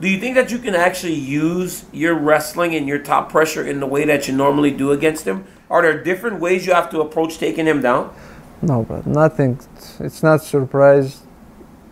Do 0.00 0.08
you 0.08 0.18
think 0.18 0.34
that 0.36 0.50
you 0.50 0.58
can 0.58 0.74
actually 0.74 1.14
use 1.14 1.84
your 1.92 2.14
wrestling 2.14 2.74
and 2.74 2.88
your 2.88 2.98
top 2.98 3.30
pressure 3.30 3.66
in 3.66 3.80
the 3.80 3.86
way 3.86 4.06
that 4.06 4.26
you 4.26 4.34
normally 4.34 4.70
do 4.70 4.92
against 4.92 5.26
him? 5.26 5.44
Are 5.68 5.82
there 5.82 6.02
different 6.02 6.40
ways 6.40 6.66
you 6.66 6.72
have 6.72 6.88
to 6.90 7.00
approach 7.02 7.36
taking 7.36 7.66
him 7.66 7.82
down? 7.82 8.14
No, 8.62 8.82
but 8.82 9.06
nothing. 9.06 9.60
It's 9.98 10.22
not 10.22 10.42
surprise. 10.42 11.22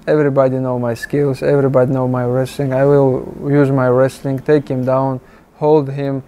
Everybody 0.06 0.56
know 0.56 0.78
my 0.78 0.94
skills. 0.94 1.42
Everybody 1.42 1.92
know 1.92 2.08
my 2.08 2.24
wrestling. 2.24 2.72
I 2.72 2.86
will 2.86 3.30
use 3.46 3.70
my 3.70 3.88
wrestling, 3.88 4.38
take 4.38 4.68
him 4.68 4.86
down, 4.86 5.20
hold 5.56 5.90
him, 5.90 6.22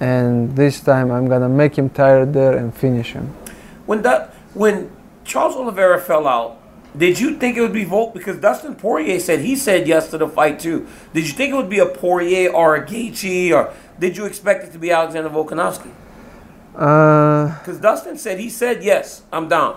and 0.00 0.56
this 0.56 0.80
time 0.80 1.10
I'm 1.10 1.28
gonna 1.28 1.48
make 1.48 1.76
him 1.76 1.90
tired 1.90 2.32
there 2.32 2.56
and 2.56 2.74
finish 2.74 3.12
him. 3.12 3.34
When 3.84 4.00
that 4.02 4.34
when 4.54 4.90
Charles 5.24 5.56
Oliveira 5.56 6.00
fell 6.00 6.26
out, 6.26 6.58
did 6.96 7.20
you 7.20 7.36
think 7.36 7.56
it 7.56 7.60
would 7.60 7.72
be 7.72 7.84
Volk? 7.84 8.14
Because 8.14 8.38
Dustin 8.38 8.74
Poirier 8.74 9.18
said 9.20 9.40
he 9.40 9.56
said 9.56 9.86
yes 9.86 10.10
to 10.10 10.18
the 10.18 10.28
fight 10.28 10.60
too. 10.60 10.86
Did 11.12 11.26
you 11.26 11.32
think 11.32 11.52
it 11.52 11.56
would 11.56 11.70
be 11.70 11.78
a 11.78 11.86
Poirier 11.86 12.50
or 12.50 12.76
a 12.76 12.86
Gaethje, 12.86 13.52
or 13.52 13.72
did 13.98 14.16
you 14.16 14.24
expect 14.24 14.64
it 14.64 14.72
to 14.72 14.78
be 14.78 14.90
Alexander 14.90 15.30
Volkanovski? 15.30 15.90
Uh, 16.74 17.58
Because 17.58 17.78
Dustin 17.78 18.18
said 18.18 18.38
he 18.38 18.48
said 18.48 18.82
yes, 18.82 19.22
I'm 19.32 19.48
down. 19.48 19.76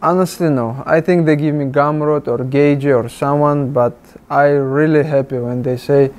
honestly, 0.00 0.48
no. 0.48 0.82
I 0.86 1.00
think 1.00 1.26
they 1.26 1.34
give 1.34 1.54
me 1.54 1.64
Gamrot 1.66 2.28
or 2.28 2.38
Gaethje 2.38 2.94
or 2.94 3.08
someone, 3.08 3.72
but 3.72 3.96
I 4.30 4.46
really 4.50 5.02
happy 5.02 5.38
when 5.38 5.62
they 5.62 5.76
say 5.76 6.10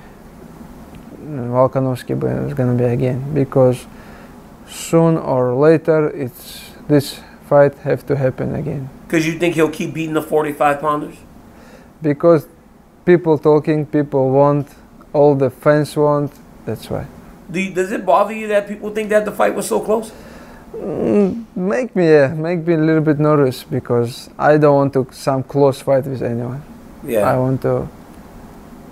and 1.30 1.52
Volkanovski 1.52 2.14
is 2.48 2.54
gonna 2.54 2.74
be 2.74 2.86
again 2.86 3.34
because 3.34 3.86
soon 4.68 5.18
or 5.18 5.54
later 5.54 6.10
it's 6.10 6.72
this 6.88 7.22
fight 7.48 7.76
have 7.80 8.06
to 8.08 8.16
happen 8.16 8.56
again 8.56 8.90
Because 9.10 9.26
you 9.26 9.40
think 9.40 9.56
he'll 9.56 9.72
keep 9.72 9.96
beating 9.96 10.14
the 10.14 10.22
45 10.22 10.80
pounders? 10.80 11.16
because 12.02 12.48
people 13.06 13.38
talking, 13.38 13.86
people 13.86 14.30
want, 14.30 14.68
all 15.14 15.36
the 15.36 15.50
fans 15.50 15.96
want. 15.96 16.32
That's 16.66 16.90
why. 16.90 17.06
Do 17.50 17.60
you, 17.60 17.74
does 17.74 17.92
it 17.92 18.06
bother 18.06 18.34
you 18.34 18.48
that 18.48 18.68
people 18.68 18.92
think 18.92 19.10
that 19.10 19.26
the 19.26 19.32
fight 19.32 19.56
was 19.56 19.68
so 19.68 19.80
close? 19.80 20.12
Mm, 20.74 21.46
make 21.56 21.96
me 21.96 22.08
yeah, 22.08 22.28
make 22.28 22.66
me 22.66 22.76
a 22.76 22.78
little 22.78 23.02
bit 23.02 23.20
nervous 23.20 23.64
because 23.64 24.30
I 24.38 24.58
don't 24.58 24.76
want 24.76 24.94
to 24.94 25.08
some 25.12 25.42
close 25.42 25.82
fight 25.82 26.06
with 26.06 26.22
anyone. 26.22 26.62
Yeah. 27.04 27.22
I 27.22 27.38
want 27.38 27.64
to 27.64 27.88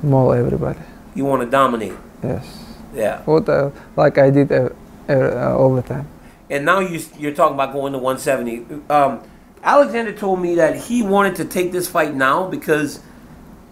maul 0.02 0.34
everybody. 0.34 0.80
You 1.14 1.26
want 1.26 1.44
to 1.44 1.50
dominate. 1.50 1.94
Yes. 2.24 2.66
Yeah. 2.96 3.22
What 3.26 3.48
I, 3.48 3.72
like 3.96 4.18
I 4.18 4.32
did 4.32 4.52
uh, 4.52 4.70
uh, 5.08 5.56
all 5.56 5.76
the 5.76 5.84
time. 5.84 6.08
And 6.50 6.66
now 6.66 6.80
you, 6.80 7.00
you're 7.20 7.34
talking 7.34 7.54
about 7.54 7.74
going 7.74 7.94
to 7.94 8.00
170. 8.00 8.90
Um, 8.90 9.22
Alexander 9.64 10.14
told 10.14 10.40
me 10.42 10.56
that 10.56 10.76
he 10.78 11.02
wanted 11.02 11.36
to 11.38 11.46
take 11.46 11.72
this 11.72 11.88
fight 11.88 12.14
now 12.16 12.48
because 12.48 13.00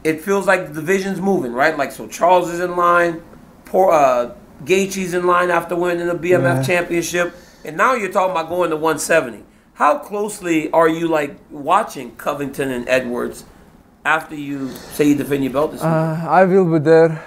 it 0.03 0.21
feels 0.21 0.45
like 0.45 0.67
the 0.67 0.73
division's 0.73 1.19
moving, 1.21 1.53
right? 1.53 1.77
Like, 1.77 1.91
so 1.91 2.07
Charles 2.07 2.49
is 2.49 2.59
in 2.59 2.75
line, 2.75 3.21
poor, 3.65 3.91
uh, 3.91 4.31
Gaethje's 4.63 5.13
in 5.13 5.25
line 5.27 5.49
after 5.51 5.75
winning 5.75 6.07
the 6.07 6.15
BMF 6.15 6.57
Yeah. 6.57 6.63
championship, 6.63 7.35
and 7.63 7.75
now 7.77 7.93
you're 7.93 8.11
talking 8.11 8.31
about 8.31 8.49
going 8.49 8.69
to 8.69 8.75
170. 8.77 9.43
How 9.73 9.97
closely 9.97 10.71
are 10.71 10.87
you 10.87 11.07
like 11.07 11.35
watching 11.51 12.15
Covington 12.15 12.71
and 12.71 12.87
Edwards 12.87 13.43
after 14.05 14.35
you 14.35 14.69
say 14.93 15.05
you 15.09 15.15
defend 15.15 15.43
your 15.43 15.51
belt 15.53 15.71
this 15.73 15.81
week? 15.81 15.89
Uh, 15.91 16.25
I 16.29 16.45
will 16.45 16.65
be 16.71 16.79
there. 16.79 17.21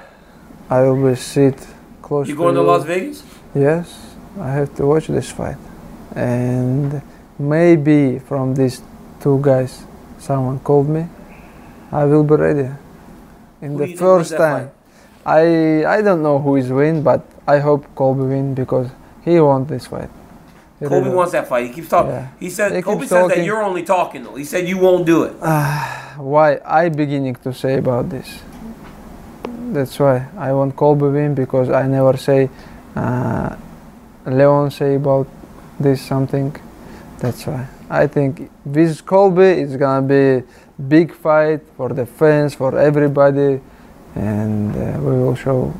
I 0.71 0.81
will 0.83 1.11
be 1.11 1.15
sit 1.17 1.67
close. 2.00 2.29
You 2.29 2.37
going 2.37 2.55
to 2.55 2.61
you. 2.61 2.67
Las 2.67 2.85
Vegas? 2.85 3.23
Yes, 3.55 3.95
I 4.41 4.50
have 4.50 4.75
to 4.77 4.87
watch 4.87 5.09
this 5.09 5.31
fight, 5.31 5.57
and 6.15 7.03
maybe 7.38 8.18
from 8.18 8.54
these 8.54 8.83
two 9.21 9.38
guys, 9.42 9.85
someone 10.18 10.59
called 10.61 10.88
me. 10.88 11.07
I 11.92 12.04
will 12.04 12.25
be 12.25 12.35
ready. 12.35 12.68
In 13.62 13.73
Who 13.73 13.78
the 13.78 13.88
you 13.88 13.97
think 13.97 14.00
wins 14.00 14.28
first 14.28 14.37
time, 14.37 14.71
I 15.25 15.85
I 15.87 16.02
don't 16.02 16.23
know 16.23 16.38
who 16.38 16.57
is 16.57 16.71
win, 16.71 17.02
but 17.02 17.25
I 17.47 17.59
hope 17.59 17.87
Colby 17.95 18.23
win 18.23 18.54
because 18.54 18.88
he 19.25 19.40
won 19.40 19.66
this 19.66 19.87
fight. 19.87 20.11
He 20.78 20.87
Colby 20.87 21.04
really- 21.07 21.16
wants 21.16 21.33
that 21.33 21.49
fight. 21.49 21.66
He 21.66 21.73
keeps 21.73 21.88
talking. 21.88 22.11
Yeah. 22.12 22.26
He 22.38 22.50
said 22.50 22.73
He 22.76 22.83
keeps 22.83 23.09
says 23.09 23.28
that 23.28 23.45
you're 23.45 23.62
only 23.62 23.83
talking 23.83 24.23
though. 24.25 24.37
He 24.37 24.45
said 24.45 24.68
you 24.68 24.78
won't 24.78 25.07
do 25.07 25.25
it. 25.25 25.33
why 26.18 26.61
I 26.64 26.88
beginning 26.88 27.35
to 27.42 27.52
say 27.52 27.78
about 27.78 28.11
this. 28.11 28.28
That's 29.73 29.99
why 29.99 30.26
I 30.37 30.52
want 30.52 30.76
Colby 30.76 31.09
win 31.09 31.35
because 31.35 31.68
I 31.71 31.87
never 31.87 32.16
say 32.16 32.49
uh, 32.97 33.57
Leon 34.26 34.71
say 34.71 34.95
about 34.95 35.26
this 35.80 36.00
something. 36.00 36.54
That's 37.18 37.46
why 37.46 37.66
I 37.90 38.06
think 38.06 38.50
with 38.64 39.04
Colby 39.04 39.60
is 39.62 39.76
gonna 39.76 40.06
be 40.06 40.44
big 40.88 41.12
fight 41.14 41.60
for 41.76 41.88
the 41.88 42.06
fans 42.06 42.54
for 42.54 42.78
everybody, 42.78 43.60
and 44.14 44.75
uh, 44.76 44.98
we 45.00 45.12
will 45.22 45.34
show 45.34 45.72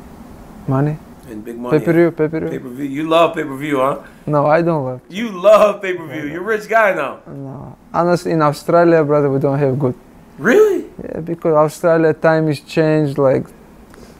money. 0.67 0.97
And 1.29 1.45
big 1.45 1.57
money. 1.57 1.79
Pay 1.79 1.85
per 1.85 1.93
view, 1.93 2.11
pay 2.11 2.27
per 2.27 2.41
Pay 2.41 2.49
view. 2.49 2.59
per 2.59 2.69
view. 2.69 2.85
You 2.85 3.07
love 3.07 3.35
pay 3.35 3.43
per 3.43 3.55
view, 3.55 3.77
huh? 3.77 3.99
No, 4.25 4.47
I 4.47 4.61
don't 4.61 4.83
love. 4.83 5.01
You 5.09 5.29
love 5.29 5.81
pay 5.81 5.93
per 5.93 6.05
view. 6.07 6.25
You're 6.31 6.41
a 6.41 6.57
rich 6.57 6.67
guy 6.67 6.93
now. 6.93 7.19
No, 7.27 7.77
honestly, 7.93 8.31
in 8.33 8.41
Australia, 8.41 9.03
brother, 9.03 9.29
we 9.29 9.39
don't 9.39 9.59
have 9.59 9.77
good. 9.79 9.95
Really? 10.37 10.85
Yeah, 11.03 11.19
because 11.21 11.53
Australia 11.53 12.13
time 12.13 12.49
is 12.49 12.59
changed 12.61 13.17
like 13.17 13.45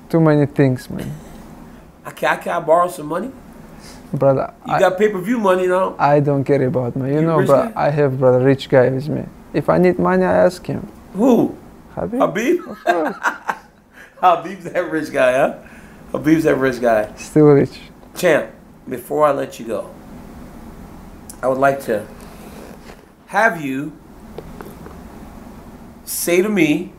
too 0.10 0.20
many 0.22 0.46
things, 0.46 0.90
man. 0.90 1.12
I 2.06 2.12
can, 2.12 2.30
I 2.30 2.36
can 2.38 2.52
I 2.54 2.60
borrow 2.62 2.88
some 2.88 3.08
money? 3.08 3.32
Brother, 4.14 4.54
You 4.66 4.74
I, 4.74 4.80
got 4.80 4.98
pay 4.98 5.10
per 5.10 5.20
view 5.20 5.38
money 5.38 5.68
now. 5.68 5.96
I 6.00 6.20
don't 6.20 6.44
care 6.44 6.62
about 6.66 6.96
money. 6.96 7.14
You 7.14 7.20
You 7.20 7.26
know, 7.28 7.46
guy? 7.46 7.72
I 7.76 7.90
have 7.92 8.18
brother 8.20 8.40
rich 8.44 8.68
guy 8.70 8.90
with 8.90 9.08
me. 9.08 9.26
If 9.54 9.70
I 9.70 9.78
need 9.78 10.00
money, 10.00 10.24
I 10.24 10.34
ask 10.46 10.66
him. 10.66 10.88
Who? 11.14 11.56
Khabib, 11.96 12.20
Khabib? 12.20 13.58
Khabib's 14.22 14.64
that 14.66 14.90
rich 14.92 15.12
guy, 15.12 15.34
huh? 15.34 15.58
Khabib's 16.12 16.44
that 16.44 16.56
rich 16.56 16.82
guy. 16.82 17.14
still 17.16 17.46
rich. 17.46 17.80
Champ, 18.16 18.50
before 18.88 19.26
I 19.26 19.32
let 19.32 19.60
you 19.60 19.66
go, 19.68 19.90
I 21.42 21.48
would 21.48 21.58
like 21.60 21.82
to 21.86 22.06
have 23.28 23.62
you 23.62 23.94
say 26.04 26.42
to 26.42 26.50
me 26.50 26.92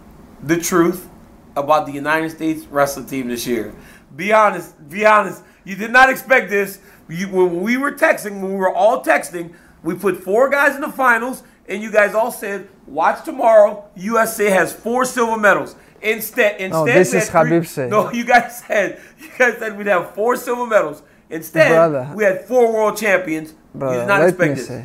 the 0.43 0.57
truth 0.57 1.09
about 1.57 1.87
the 1.87 1.93
United 1.93 2.31
States 2.31 2.65
wrestling 2.67 3.07
team 3.07 3.29
this 3.29 3.47
year. 3.47 3.75
Be 4.15 4.33
honest. 4.33 4.89
Be 4.89 5.05
honest. 5.05 5.43
You 5.65 5.77
did 5.77 5.91
not 5.93 6.09
expect 6.09 6.51
this. 6.51 6.79
You, 7.11 7.29
when 7.29 7.61
we 7.61 7.77
were 7.77 7.93
texting, 7.93 8.41
when 8.41 8.51
we 8.51 8.57
were 8.57 8.73
all 8.75 9.03
texting, 9.05 9.53
we 9.83 9.95
put 9.95 10.23
four 10.23 10.49
guys 10.49 10.75
in 10.75 10.81
the 10.81 10.93
finals, 10.93 11.43
and 11.69 11.83
you 11.83 11.91
guys 11.91 12.15
all 12.15 12.31
said, 12.31 12.69
"Watch 12.87 13.25
tomorrow. 13.25 13.85
USA 13.97 14.49
has 14.51 14.73
four 14.73 15.05
silver 15.05 15.39
medals." 15.39 15.75
Instead, 16.03 16.53
instead, 16.61 16.71
No, 16.71 16.85
this 16.87 17.13
is 17.13 17.29
Khabib 17.29 17.67
said. 17.67 17.91
No, 17.95 18.11
you 18.11 18.25
guys 18.25 18.63
said 18.67 19.01
you 19.19 19.29
guys 19.37 19.59
said 19.59 19.77
we'd 19.77 19.87
have 19.87 20.15
four 20.15 20.37
silver 20.37 20.67
medals. 20.67 21.03
Instead, 21.29 21.69
Brother. 21.71 22.11
we 22.15 22.25
had 22.25 22.45
four 22.47 22.73
world 22.73 22.97
champions. 22.97 23.51
you 23.51 23.57
Brother, 23.81 24.07
not 24.07 24.21
let 24.21 24.39
me 24.39 24.55
say, 24.57 24.85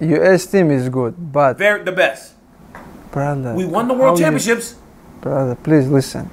U.S. 0.00 0.46
team 0.46 0.70
is 0.70 0.88
good, 0.88 1.14
but 1.32 1.56
Very 1.58 1.82
the 1.84 1.92
best. 1.92 2.34
brother, 3.12 3.54
We 3.54 3.64
won 3.64 3.88
the 3.88 3.94
world 3.94 4.18
you- 4.18 4.24
championships. 4.24 4.74
brother, 5.20 5.54
please 5.54 5.86
listen. 5.88 6.28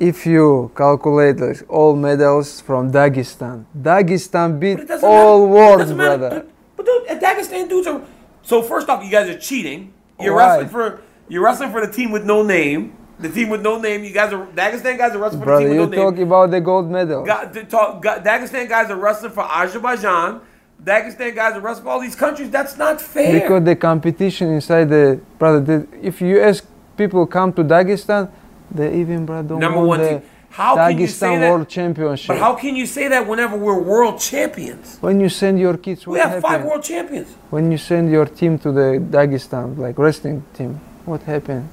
If 0.00 0.24
you 0.24 0.72
calculate 0.74 1.38
like, 1.38 1.62
all 1.68 1.94
medals 1.94 2.60
from 2.62 2.90
Dagestan, 2.90 3.66
Dagestan 3.78 4.58
beat 4.58 4.90
all 5.02 5.46
matter. 5.46 5.82
It 5.82 5.88
world, 5.88 5.96
brother. 5.96 6.30
But, 6.30 6.48
but 6.76 6.86
dude, 6.86 7.20
Dagestan 7.20 7.68
dudes 7.68 7.86
are. 7.86 8.02
So 8.42 8.62
first 8.62 8.88
off, 8.88 9.04
you 9.04 9.10
guys 9.10 9.28
are 9.28 9.38
cheating. 9.38 9.92
You're 10.18 10.34
Why? 10.34 10.56
wrestling 10.56 10.68
for 10.70 11.02
you're 11.28 11.44
wrestling 11.44 11.70
for 11.70 11.86
the 11.86 11.92
team 11.92 12.10
with 12.10 12.24
no 12.24 12.42
name. 12.42 12.96
The 13.18 13.28
team 13.28 13.50
with 13.50 13.60
no 13.60 13.78
name. 13.78 14.02
You 14.02 14.14
guys 14.14 14.32
are 14.32 14.46
Dagestan 14.46 14.96
guys 14.96 15.14
are 15.14 15.18
wrestling 15.18 15.42
for 15.42 15.44
Brother, 15.44 15.68
the 15.68 15.74
team 15.74 15.80
with 15.80 15.90
no 15.90 15.96
name. 15.96 16.14
talk 16.16 16.18
about 16.26 16.50
the 16.50 16.60
gold 16.62 16.90
medal. 16.90 17.24
Got, 17.24 17.68
talk, 17.68 18.02
got, 18.02 18.24
Dagestan 18.24 18.68
guys 18.68 18.90
are 18.90 18.96
wrestling 18.96 19.32
for 19.32 19.44
Azerbaijan. 19.44 20.40
Dagestan 20.82 21.34
guys 21.34 21.54
are 21.54 21.60
wrestling 21.60 21.84
for 21.84 21.90
all 21.90 22.00
these 22.00 22.16
countries. 22.16 22.50
That's 22.50 22.78
not 22.78 23.02
fair. 23.02 23.38
Because 23.38 23.64
the 23.64 23.76
competition 23.76 24.48
inside 24.48 24.88
the 24.88 25.20
brother, 25.38 25.60
the, 25.60 25.86
if 26.00 26.22
you 26.22 26.40
ask 26.40 26.64
people 26.96 27.26
come 27.26 27.52
to 27.52 27.62
Dagestan, 27.62 28.30
they 28.74 29.00
even 29.00 29.26
brother 29.26 29.56
Number 29.56 29.80
one 29.80 30.00
the 30.00 30.08
team. 30.08 30.22
How 30.50 30.74
can 30.74 30.98
you 30.98 31.06
say 31.06 31.26
Dagestan 31.28 31.40
that? 31.40 31.50
World 31.52 31.68
Championship. 31.68 32.28
but 32.28 32.38
how 32.38 32.54
can 32.54 32.74
you 32.74 32.86
say 32.86 33.06
that 33.08 33.26
whenever 33.26 33.56
we're 33.56 33.78
world 33.80 34.18
champions? 34.18 34.98
when 35.00 35.20
you 35.20 35.28
send 35.28 35.60
your 35.60 35.76
kids, 35.76 36.06
We 36.06 36.18
have 36.18 36.26
happened? 36.28 36.42
five 36.42 36.64
world 36.64 36.82
champions. 36.82 37.28
When 37.50 37.70
you 37.70 37.78
send 37.78 38.10
your 38.10 38.26
team 38.26 38.58
to 38.58 38.72
the 38.72 38.98
Dagestan, 39.16 39.78
like 39.78 39.96
wrestling 39.98 40.42
team, 40.54 40.80
what 41.04 41.22
happened? 41.22 41.68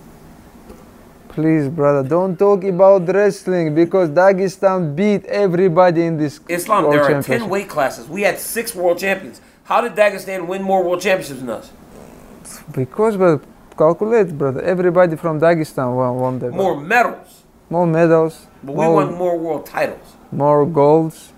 Please, 1.29 1.69
brother, 1.69 2.07
don't 2.07 2.37
talk 2.37 2.63
about 2.63 3.07
wrestling 3.07 3.75
because 3.75 4.09
Dagestan 4.09 4.95
beat 4.95 5.23
everybody 5.25 6.03
in 6.05 6.17
this 6.17 6.39
Islam, 6.49 6.83
World 6.85 6.93
there 6.95 7.17
are 7.17 7.21
10 7.21 7.49
weight 7.49 7.69
classes. 7.69 8.07
We 8.07 8.21
had 8.23 8.39
six 8.39 8.73
world 8.73 8.97
champions. 8.97 9.39
How 9.63 9.81
did 9.81 9.93
Dagestan 9.95 10.47
win 10.47 10.61
more 10.63 10.83
world 10.83 11.01
championships 11.01 11.39
than 11.39 11.49
us? 11.49 11.71
Because, 12.71 13.17
but 13.17 13.41
calculate, 13.77 14.37
brother, 14.37 14.61
everybody 14.61 15.15
from 15.15 15.39
Dagestan 15.39 15.95
won, 15.95 16.15
won 16.23 16.39
the 16.39 16.49
More 16.51 16.75
medals. 16.79 17.43
more 17.69 17.87
medals, 17.87 18.47
But 18.63 18.73
we 18.75 18.83
more, 18.85 18.93
won 18.95 19.13
more 19.23 19.37
world 19.37 19.65
titles. 19.65 20.07
more 20.31 20.65
golds. 20.65 21.31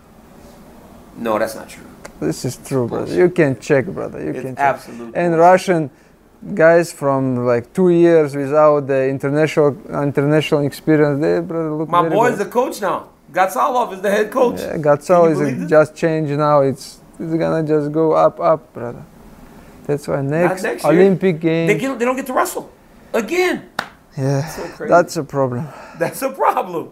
No, 1.17 1.37
that's 1.39 1.55
not 1.55 1.67
true. 1.69 1.83
This 2.19 2.45
is 2.45 2.57
true, 2.57 2.87
brother. 2.87 3.13
You 3.13 3.29
can 3.29 3.59
check, 3.59 3.85
brother. 3.87 4.19
You 4.23 4.31
It's 4.31 4.41
can 4.41 4.55
check. 4.55 4.65
absolute 4.75 5.11
And 5.15 5.31
bullshit. 5.33 5.39
Russian 5.51 5.89
guys 6.55 6.91
from 6.93 7.45
like 7.45 7.73
two 7.73 7.89
years 7.89 8.35
without 8.35 8.87
the 8.87 9.07
international 9.09 9.69
international 10.09 10.61
experience, 10.71 11.21
they 11.21 11.39
brother 11.41 11.71
look 11.73 11.89
My 11.89 12.07
boy's 12.07 12.37
good. 12.37 12.47
the 12.47 12.51
coach 12.51 12.81
now. 12.81 12.99
Gatsalov 13.33 13.93
is 13.93 14.01
the 14.01 14.09
head 14.09 14.31
coach. 14.31 14.59
Yeah, 14.59 14.71
Can 14.73 14.83
Gatsal 14.83 15.23
you 15.35 15.45
is 15.63 15.69
just 15.69 15.95
changed 15.95 16.31
now. 16.47 16.61
It's 16.61 16.99
it's 17.19 17.35
gonna 17.43 17.63
just 17.73 17.91
go 17.91 18.05
up, 18.13 18.39
up, 18.39 18.61
brother. 18.73 19.03
That's 19.89 20.07
why 20.07 20.21
next, 20.21 20.61
next 20.61 20.83
year. 20.83 20.93
Olympic 20.93 21.41
They, 21.41 21.65
Games. 21.67 21.81
get, 21.81 21.97
they 21.99 22.05
don't 22.05 22.15
get 22.15 22.27
to 22.27 22.33
wrestle. 22.33 22.71
Again. 23.11 23.69
yeah, 24.15 24.45
so 24.47 24.85
that's 24.85 25.17
a 25.17 25.23
problem, 25.23 25.67
That's 25.97 26.21
a 26.21 26.29
problem. 26.29 26.91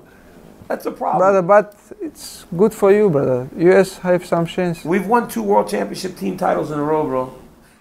That's 0.68 0.86
a 0.88 0.92
problem. 0.92 1.20
brother. 1.20 1.42
But 1.44 1.76
it's 2.02 2.46
good 2.58 2.74
for 2.74 2.92
you, 2.92 3.10
brother. 3.12 3.48
US 3.56 4.00
have 4.00 4.26
some 4.26 4.48
chance. 4.48 4.84
We've 4.84 5.06
won 5.06 5.28
two 5.30 5.44
world 5.44 5.70
championship 5.70 6.18
team 6.18 6.38
titles 6.38 6.72
in 6.72 6.80
a 6.80 6.84
row, 6.84 7.04
bro. 7.06 7.34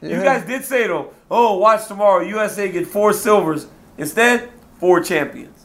You 0.03 0.23
guys 0.23 0.47
did 0.47 0.63
say 0.65 0.87
though, 0.87 1.11
oh, 1.31 1.57
watch 1.57 1.87
tomorrow, 1.89 2.21
USA 2.23 2.71
get 2.71 2.87
four 2.87 3.13
silvers. 3.15 3.67
Instead, 3.97 4.51
four 4.79 5.01
champions. 5.03 5.57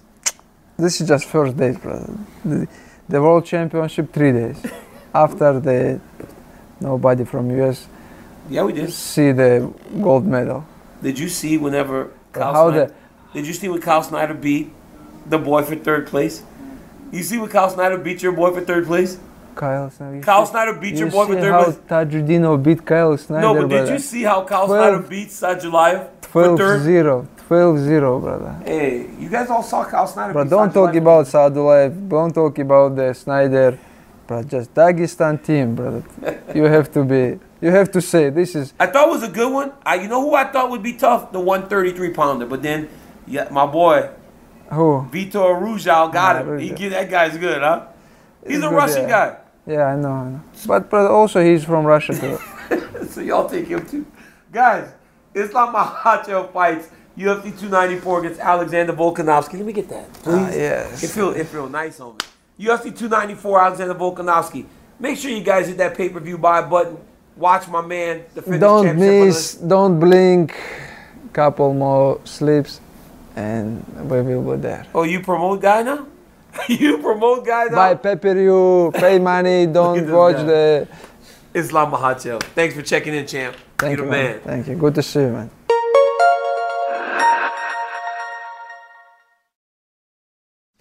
This 0.78 1.02
is 1.02 1.08
just 1.10 1.26
first 1.26 1.58
days, 1.58 1.78
brother. 1.78 2.10
The, 2.46 2.68
the 3.10 3.22
World 3.22 3.46
Championship 3.46 4.14
three 4.14 4.32
days. 4.32 4.60
After 5.14 5.60
the 5.60 6.00
nobody 6.80 7.26
from 7.26 7.52
US 7.62 7.86
Yeah, 8.52 8.64
we 8.64 8.74
did. 8.74 8.92
see 8.92 9.32
the 9.32 9.72
gold 10.02 10.26
medal. 10.26 10.66
Did 11.02 11.18
you 11.18 11.30
see 11.30 11.58
whenever 11.58 12.12
Kyle 12.34 12.54
How 12.54 12.70
Snyder, 12.70 12.86
the- 12.88 12.94
Did 13.40 13.48
you 13.48 13.54
see 13.54 13.70
when 13.70 13.82
Kyle 13.82 14.04
Snyder 14.04 14.34
beat 14.34 14.72
the 15.30 15.38
boy 15.38 15.64
for 15.64 15.76
third 15.76 16.08
place? 16.08 16.44
You 17.12 17.24
see 17.24 17.38
when 17.38 17.50
Kyle 17.50 17.70
Snyder 17.70 17.98
beat 17.98 18.22
your 18.22 18.34
boy 18.34 18.52
for 18.52 18.62
third 18.62 18.86
place? 18.86 19.18
Kyle 19.56 19.90
Snyder. 19.90 20.22
Kyle 20.22 20.46
Snyder 20.46 20.74
beat 20.74 20.96
your 20.96 21.10
boy 21.12 21.26
for 21.28 21.34
see 21.36 21.42
third 21.42 21.52
how 21.52 21.64
place. 21.64 21.80
Tajudino 21.90 22.62
beat 22.62 22.86
Kyle 22.86 23.18
Snyder, 23.18 23.42
No, 23.42 23.54
but 23.54 23.62
did 23.62 23.70
brother. 23.70 23.94
you 23.94 24.00
see 24.00 24.24
how 24.24 24.44
Kyle 24.44 24.68
12 24.68 24.70
Snyder 24.70 25.08
beat 25.10 25.28
Sadulayev 25.30 26.08
for 26.22 26.44
12 26.44 26.58
third? 26.60 26.82
0. 26.82 27.28
12 27.48 27.80
0, 27.80 28.20
brother. 28.20 28.56
Hey, 28.66 29.10
you 29.20 29.28
guys 29.30 29.50
all 29.50 29.64
saw 29.64 29.84
Kyle 29.84 30.08
Snyder 30.08 30.34
But 30.34 30.50
don't 30.50 30.74
talk 30.74 30.96
about 30.96 31.26
Sadulayev. 31.26 32.08
Don't 32.08 32.34
talk 32.34 32.58
about 32.60 32.96
the 32.96 33.14
Snyder. 33.14 33.78
But 34.28 34.48
just 34.48 34.74
Dagestan 34.74 35.44
team, 35.44 35.76
brother. 35.76 36.04
you 36.56 36.64
have 36.64 36.90
to 36.94 37.04
be. 37.04 37.40
You 37.62 37.70
have 37.70 37.92
to 37.92 38.02
say 38.02 38.30
this 38.32 38.56
is. 38.56 38.74
I 38.80 38.88
thought 38.88 39.08
it 39.08 39.12
was 39.12 39.24
a 39.24 39.30
good 39.30 39.52
one. 39.54 39.72
I, 39.86 39.96
you 39.96 40.08
know 40.08 40.22
who 40.22 40.34
I 40.36 40.46
thought 40.46 40.70
would 40.72 40.82
be 40.84 40.94
tough? 40.94 41.32
The 41.32 41.40
133 41.40 42.10
pounder. 42.14 42.46
But 42.48 42.64
then, 42.64 42.90
yeah, 43.28 43.48
my 43.52 43.66
boy 43.68 44.10
Who? 44.72 45.08
Vito 45.12 45.44
Arujau 45.44 46.12
got 46.12 46.38
Ah, 46.38 46.40
him. 46.44 46.58
He 46.60 46.70
get 46.72 46.90
that 46.90 47.10
guy's 47.10 47.38
good, 47.38 47.62
huh? 47.62 47.86
He's, 48.44 48.56
He's 48.56 48.64
a 48.64 48.70
good, 48.70 48.76
Russian 48.76 49.02
yeah. 49.04 49.10
guy. 49.10 49.38
Yeah, 49.68 49.84
I 49.86 49.96
know, 49.96 50.10
I 50.10 50.30
know. 50.30 50.42
But 50.66 50.90
but 50.90 51.06
also 51.12 51.44
he's 51.44 51.64
from 51.64 51.86
Russia 51.86 52.14
too. 52.16 53.06
so 53.10 53.22
y'all 53.22 53.48
take 53.48 53.68
him 53.68 53.86
too. 53.86 54.06
Guys, 54.52 54.92
Islam 55.36 55.74
Makhachev 55.76 56.52
fights 56.52 56.90
UFC 57.16 57.44
294 57.60 58.20
against 58.22 58.40
Alexander 58.40 58.94
Volkanovski. 58.94 59.54
Let 59.54 59.66
me 59.66 59.74
get 59.74 59.88
that, 59.90 60.12
please. 60.14 60.34
Ah, 60.36 60.50
yes. 60.50 61.04
It 61.04 61.10
feel 61.12 61.30
it 61.30 61.46
feel 61.46 61.70
nice 61.70 62.00
on 62.00 62.14
me. 62.58 62.66
UFC 62.66 62.86
294 62.86 63.62
Alexander 63.62 63.94
Volkanovski. 63.94 64.66
Make 65.00 65.18
sure 65.20 65.30
you 65.30 65.44
guys 65.44 65.68
hit 65.68 65.78
that 65.78 65.96
pay 65.96 66.10
per 66.10 66.20
view 66.20 66.40
buy 66.40 66.62
button. 66.64 66.98
Watch 67.36 67.68
my 67.68 67.82
man 67.82 68.24
defend 68.36 68.60
don't 68.60 68.98
miss. 68.98 69.56
Don't 69.56 70.00
blink. 70.00 70.56
Couple 71.34 71.74
more 71.74 72.20
sleeps, 72.26 72.82
and 73.38 73.86
we 74.10 74.22
will 74.22 74.56
be 74.58 74.62
there. 74.62 74.86
Oh, 74.94 75.04
you 75.04 75.22
promote 75.22 75.62
guy 75.62 75.82
now? 75.82 76.08
you 76.68 76.98
promote 76.98 77.46
guy 77.46 77.66
now? 77.66 77.76
Buy 77.76 77.96
pay 77.96 78.16
per 78.18 78.34
view. 78.34 78.92
Pay 78.94 79.18
money. 79.20 79.66
Don't 79.80 80.12
watch 80.12 80.36
guy. 80.36 80.44
the. 80.44 80.88
Islam 81.54 81.92
Makhachev. 81.92 82.44
Thanks 82.44 82.76
for 82.76 82.82
checking 82.82 83.14
in, 83.14 83.26
champ. 83.28 83.56
Thank 83.78 83.98
you 83.98 84.04
you, 84.04 84.12
man. 84.12 84.26
man. 84.26 84.40
Thank 84.42 84.68
you. 84.68 84.76
Good 84.76 84.96
to 84.96 85.04
see 85.04 85.22
you, 85.22 85.32
man. 85.32 85.50